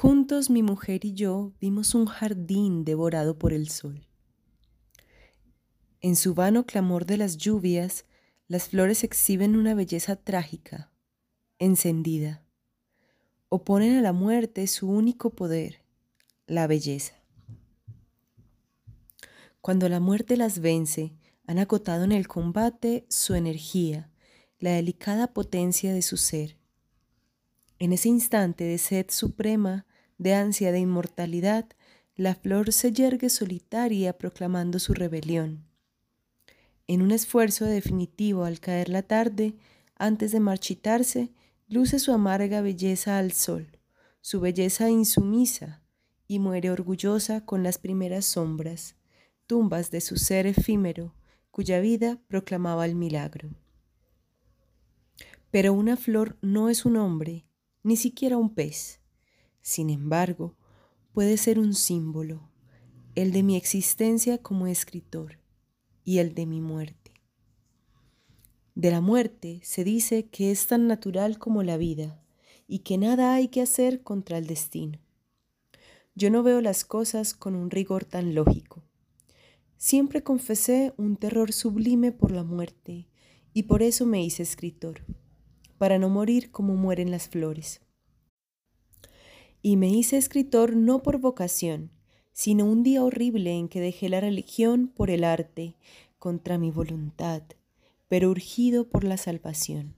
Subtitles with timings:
[0.00, 4.06] Juntos mi mujer y yo vimos un jardín devorado por el sol.
[6.00, 8.04] En su vano clamor de las lluvias,
[8.46, 10.92] las flores exhiben una belleza trágica,
[11.58, 12.44] encendida.
[13.48, 15.82] Oponen a la muerte su único poder,
[16.46, 17.14] la belleza.
[19.60, 21.16] Cuando la muerte las vence,
[21.48, 24.12] han acotado en el combate su energía,
[24.60, 26.56] la delicada potencia de su ser.
[27.80, 29.86] En ese instante de sed suprema,
[30.18, 31.66] de ansia de inmortalidad,
[32.16, 35.64] la flor se yergue solitaria proclamando su rebelión.
[36.88, 39.54] En un esfuerzo definitivo al caer la tarde,
[39.96, 41.30] antes de marchitarse,
[41.68, 43.78] luce su amarga belleza al sol,
[44.20, 45.82] su belleza insumisa,
[46.26, 48.96] y muere orgullosa con las primeras sombras,
[49.46, 51.14] tumbas de su ser efímero,
[51.50, 53.48] cuya vida proclamaba el milagro.
[55.50, 57.46] Pero una flor no es un hombre,
[57.82, 59.00] ni siquiera un pez.
[59.68, 60.56] Sin embargo,
[61.12, 62.48] puede ser un símbolo,
[63.14, 65.40] el de mi existencia como escritor
[66.04, 67.12] y el de mi muerte.
[68.74, 72.18] De la muerte se dice que es tan natural como la vida
[72.66, 75.00] y que nada hay que hacer contra el destino.
[76.14, 78.82] Yo no veo las cosas con un rigor tan lógico.
[79.76, 83.06] Siempre confesé un terror sublime por la muerte
[83.52, 85.04] y por eso me hice escritor,
[85.76, 87.82] para no morir como mueren las flores.
[89.62, 91.90] Y me hice escritor no por vocación,
[92.32, 95.74] sino un día horrible en que dejé la religión por el arte,
[96.18, 97.42] contra mi voluntad,
[98.08, 99.94] pero urgido por la salvación.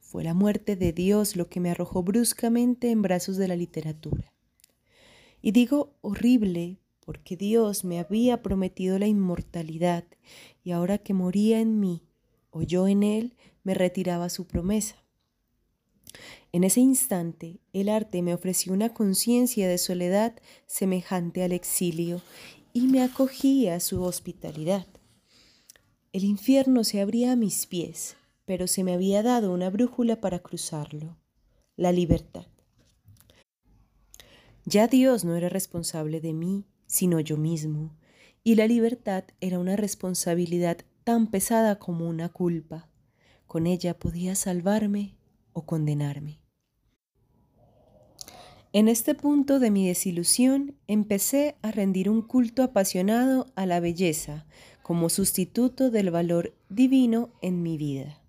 [0.00, 4.32] Fue la muerte de Dios lo que me arrojó bruscamente en brazos de la literatura.
[5.40, 10.04] Y digo horrible porque Dios me había prometido la inmortalidad
[10.62, 12.02] y ahora que moría en mí
[12.50, 15.01] o yo en Él, me retiraba su promesa.
[16.52, 20.34] En ese instante el arte me ofreció una conciencia de soledad
[20.66, 22.20] semejante al exilio
[22.72, 24.86] y me acogía a su hospitalidad.
[26.12, 30.40] El infierno se abría a mis pies, pero se me había dado una brújula para
[30.40, 31.16] cruzarlo,
[31.76, 32.46] la libertad.
[34.64, 37.96] Ya Dios no era responsable de mí, sino yo mismo,
[38.44, 42.88] y la libertad era una responsabilidad tan pesada como una culpa.
[43.46, 45.16] Con ella podía salvarme
[45.52, 46.40] o condenarme.
[48.74, 54.46] En este punto de mi desilusión empecé a rendir un culto apasionado a la belleza
[54.82, 58.22] como sustituto del valor divino en mi vida.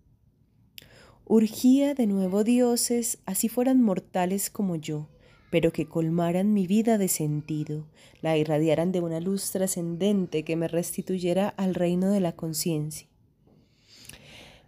[1.25, 5.07] Urgía de nuevo dioses, así fueran mortales como yo,
[5.50, 7.88] pero que colmaran mi vida de sentido,
[8.22, 13.07] la irradiaran de una luz trascendente que me restituyera al reino de la conciencia.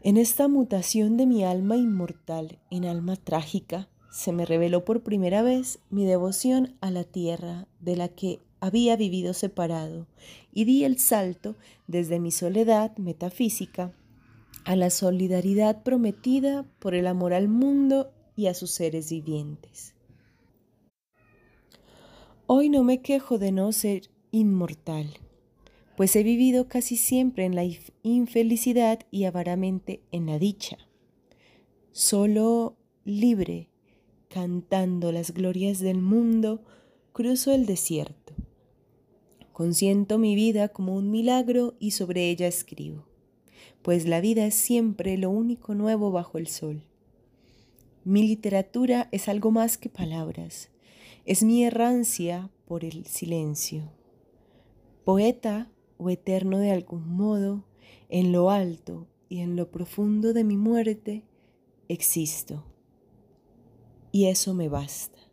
[0.06, 5.42] En esta mutación de mi alma inmortal en alma trágica, se me reveló por primera
[5.42, 10.06] vez mi devoción a la tierra de la que había vivido separado
[10.54, 11.56] y di el salto
[11.88, 13.96] desde mi soledad metafísica
[14.64, 19.96] a la solidaridad prometida por el amor al mundo y a sus seres vivientes.
[22.46, 25.18] Hoy no me quejo de no ser inmortal,
[25.96, 27.64] pues he vivido casi siempre en la
[28.04, 30.78] infelicidad y avaramente en la dicha.
[31.92, 33.70] Solo libre,
[34.28, 36.64] cantando las glorias del mundo,
[37.14, 38.34] cruzo el desierto.
[39.54, 43.06] Consiento mi vida como un milagro y sobre ella escribo,
[43.82, 46.84] pues la vida es siempre lo único nuevo bajo el sol.
[48.04, 50.70] Mi literatura es algo más que palabras
[51.26, 53.92] es mi errancia por el silencio.
[55.04, 57.64] Poeta o eterno de algún modo,
[58.10, 61.24] en lo alto y en lo profundo de mi muerte,
[61.88, 62.64] existo.
[64.12, 65.25] Y eso me basta.